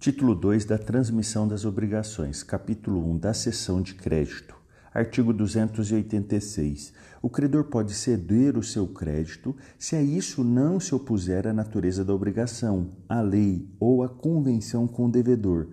[0.00, 4.56] Título 2 da Transmissão das Obrigações, capítulo 1 da Sessão de Crédito.
[4.94, 6.94] Artigo 286.
[7.20, 12.02] O credor pode ceder o seu crédito se a isso não se opuser a natureza
[12.02, 15.68] da obrigação, a lei ou a convenção com o devedor.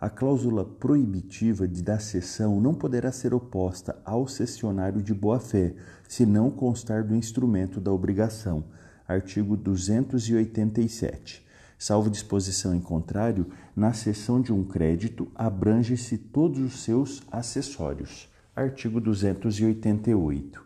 [0.00, 5.74] A cláusula proibitiva de da cessão não poderá ser oposta ao cessionário de boa-fé,
[6.08, 8.66] se não constar do instrumento da obrigação.
[9.08, 11.42] Artigo 287.
[11.78, 18.28] Salvo disposição em contrário, na cessão de um crédito abrange-se todos os seus acessórios.
[18.54, 20.63] Artigo 288.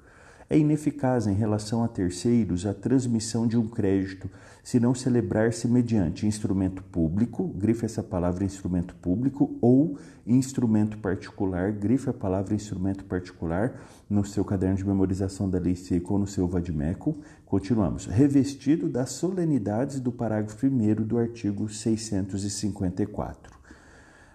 [0.51, 4.31] É ineficaz em relação a terceiros a transmissão de um crédito
[4.65, 12.09] se não celebrar-se mediante instrumento público, grife essa palavra instrumento público, ou instrumento particular, grife
[12.09, 16.47] a palavra instrumento particular no seu caderno de memorização da lei seca ou no seu
[16.49, 17.19] vadimeco.
[17.45, 18.07] Continuamos.
[18.07, 23.55] Revestido das solenidades do parágrafo 1 do artigo 654.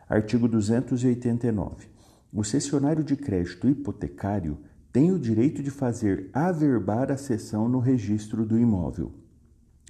[0.07, 1.87] Artigo 289.
[2.31, 4.57] O cessionário de crédito hipotecário
[4.93, 9.11] tem o direito de fazer averbar a cessão no registro do imóvel.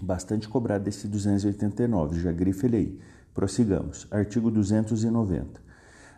[0.01, 2.99] Bastante cobrado desse 289, já grife ele aí.
[3.33, 4.07] Prossigamos.
[4.09, 5.61] Artigo 290.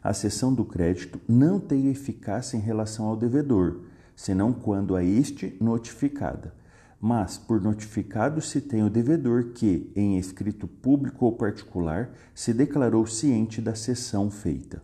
[0.03, 3.81] A cessão do crédito não tem eficácia em relação ao devedor,
[4.15, 6.53] senão quando a este notificada.
[7.01, 13.07] Mas, por notificado, se tem o devedor que, em escrito público ou particular, se declarou
[13.07, 14.79] ciente da cessão feita.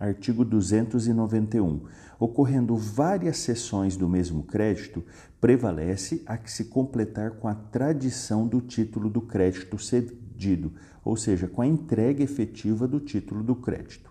[0.00, 1.82] Artigo 291.
[2.18, 5.04] Ocorrendo várias sessões do mesmo crédito,
[5.38, 10.72] prevalece a que se completar com a tradição do título do crédito cedido,
[11.04, 14.10] ou seja, com a entrega efetiva do título do crédito.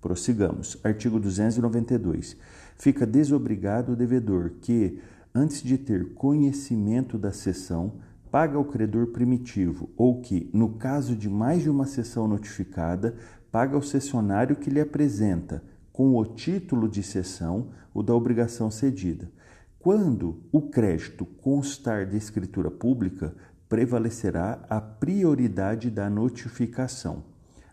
[0.00, 0.78] Prossigamos.
[0.82, 2.34] Artigo 292.
[2.78, 5.00] Fica desobrigado o devedor que,
[5.34, 7.92] antes de ter conhecimento da cessão,
[8.36, 13.16] paga ao credor primitivo, ou que, no caso de mais de uma sessão notificada,
[13.50, 19.32] paga ao cessionário que lhe apresenta, com o título de cessão, o da obrigação cedida.
[19.78, 23.34] Quando o crédito constar de escritura pública,
[23.70, 27.24] prevalecerá a prioridade da notificação.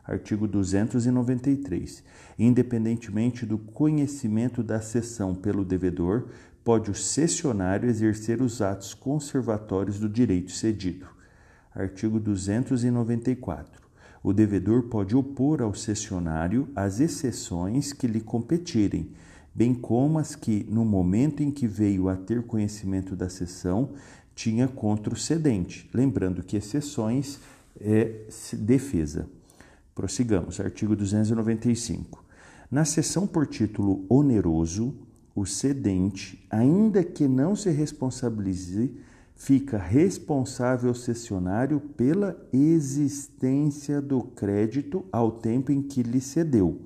[0.06, 2.06] Artigo 293.
[2.40, 6.30] Independentemente do conhecimento da cessão pelo devedor,
[6.64, 11.08] pode o cessionário exercer os atos conservatórios do direito cedido.
[11.76, 13.84] Artigo 294
[14.24, 19.12] o devedor pode opor ao cessionário as exceções que lhe competirem,
[19.54, 23.90] bem como as que, no momento em que veio a ter conhecimento da cessão,
[24.34, 25.90] tinha contra o cedente.
[25.94, 27.38] Lembrando que exceções
[27.80, 28.22] é
[28.54, 29.28] defesa.
[29.94, 32.24] Prossigamos, artigo 295.
[32.72, 34.96] Na cessão por título oneroso,
[35.36, 38.96] o cedente, ainda que não se responsabilize
[39.36, 46.82] fica responsável cessionário pela existência do crédito ao tempo em que lhe cedeu.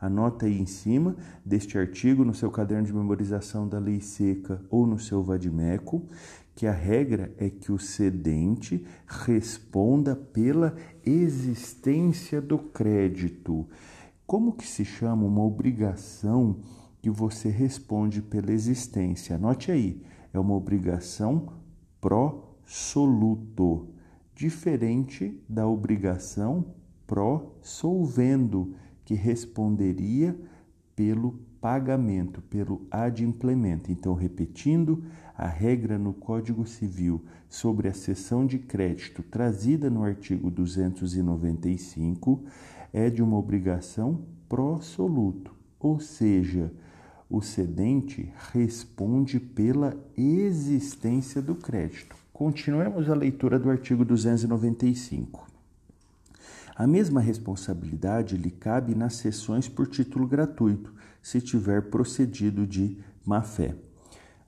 [0.00, 4.86] Anota aí em cima deste artigo, no seu caderno de memorização da lei seca ou
[4.86, 6.02] no seu vadimeco,
[6.54, 13.66] que a regra é que o cedente responda pela existência do crédito.
[14.26, 16.58] Como que se chama uma obrigação
[17.04, 19.36] que você responde pela existência?
[19.36, 20.00] Anote aí,
[20.32, 21.52] é uma obrigação
[22.00, 23.90] pró-soluto,
[24.34, 26.64] diferente da obrigação
[27.06, 30.34] pró-solvendo, que responderia
[30.96, 33.92] pelo pagamento, pelo adimplemento.
[33.92, 35.04] Então, repetindo,
[35.36, 42.44] a regra no Código Civil sobre a cessão de crédito trazida no artigo 295
[42.94, 46.72] é de uma obrigação pró-soluto, ou seja,
[47.28, 52.16] o cedente responde pela existência do crédito.
[52.32, 55.46] Continuemos a leitura do artigo 295.
[56.76, 60.92] A mesma responsabilidade lhe cabe nas cessões por título gratuito,
[61.22, 63.74] se tiver procedido de má-fé.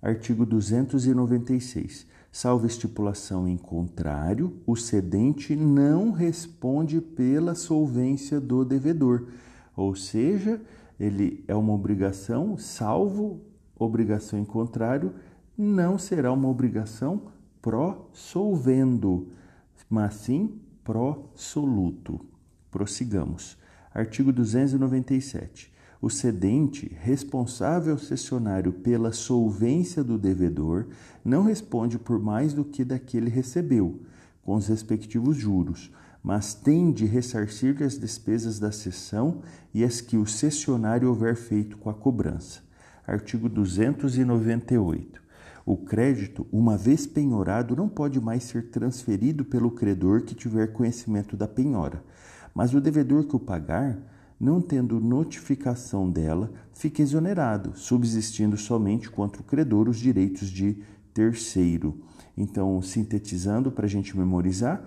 [0.02, 2.06] Artigo 296.
[2.32, 9.28] Salvo estipulação em contrário, o cedente não responde pela solvência do devedor,
[9.76, 10.60] ou seja,
[10.98, 13.42] ele é uma obrigação, salvo
[13.78, 15.12] obrigação em contrário,
[15.56, 17.22] não será uma obrigação
[17.60, 19.28] pró-solvendo,
[19.88, 22.20] mas sim pró-soluto.
[22.70, 23.58] Prossigamos.
[23.92, 25.72] Artigo 297.
[26.00, 30.86] O cedente, responsável cessionário pela solvência do devedor,
[31.24, 34.00] não responde por mais do que daquele recebeu,
[34.42, 35.90] com os respectivos juros,
[36.26, 39.42] mas tem de ressarcir-lhe as despesas da cessão
[39.72, 42.62] e as que o cessionário houver feito com a cobrança.
[43.06, 45.22] Artigo 298.
[45.64, 51.36] O crédito, uma vez penhorado, não pode mais ser transferido pelo credor que tiver conhecimento
[51.36, 52.02] da penhora,
[52.52, 53.96] Mas o devedor que o pagar,
[54.40, 60.82] não tendo notificação dela, fica exonerado, subsistindo somente contra o credor os direitos de
[61.14, 62.00] terceiro.
[62.36, 64.84] Então, sintetizando para a gente memorizar,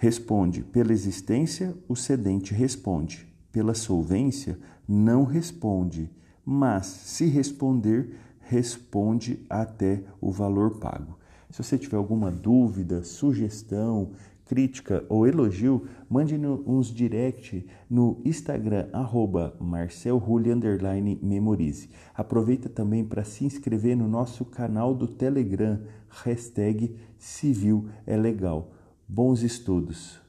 [0.00, 3.28] responde pela existência, o cedente responde.
[3.52, 4.58] Pela solvência,
[4.88, 6.10] não responde,
[6.42, 11.18] mas se responder, responde até o valor pago.
[11.50, 14.12] Se você tiver alguma dúvida, sugestão,
[14.46, 16.34] crítica ou elogio, mande
[16.66, 19.54] uns direct no Instagram, arroba
[21.20, 21.90] memorize.
[22.14, 28.79] Aproveita também para se inscrever no nosso canal do Telegram, hashtag Civil é Legal.
[29.12, 30.20] Bons estudos!